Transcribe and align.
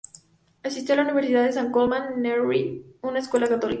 Asistió 0.63 0.93
a 0.95 0.97
la 0.97 1.03
universidad 1.03 1.43
de 1.45 1.51
San 1.53 1.71
Colman, 1.71 2.23
Newry, 2.23 2.83
una 3.03 3.19
escuela 3.19 3.47
católica. 3.47 3.69